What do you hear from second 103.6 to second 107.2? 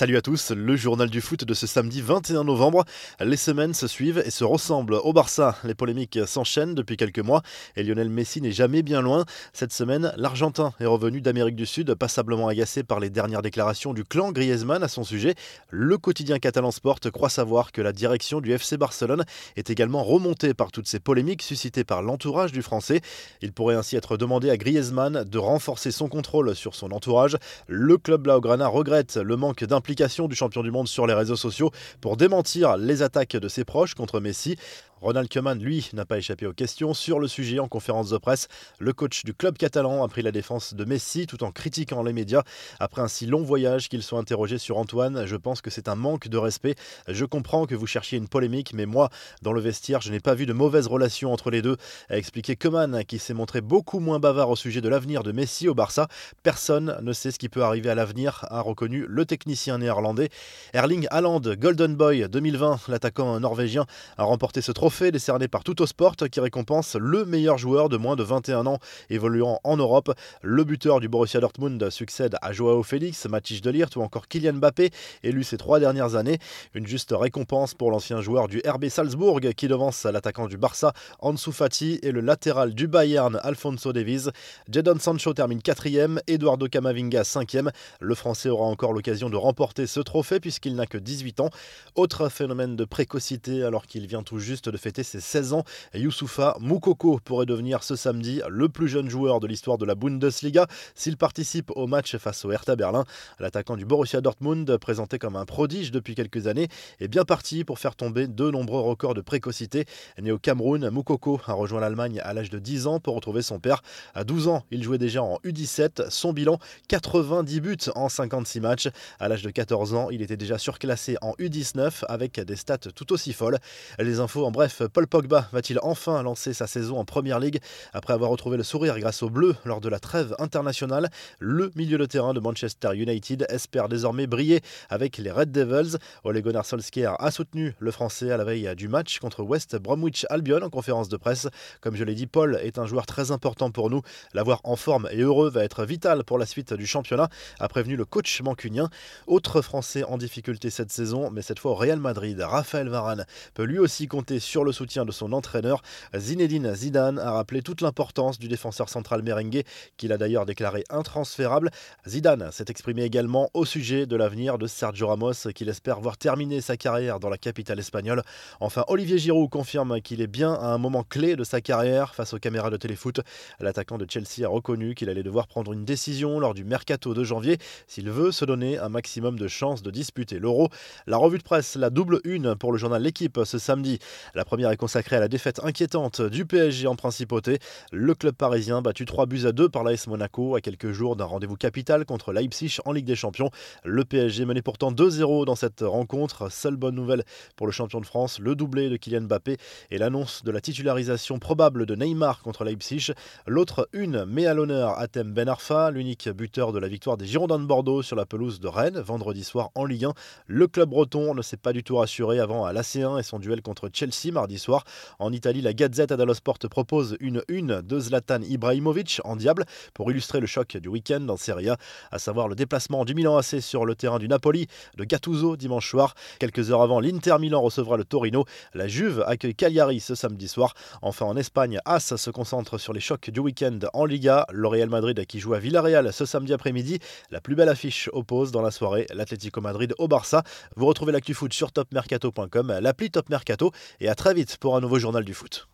du Borussia Dortmund, présenté comme un prodige depuis quelques années, est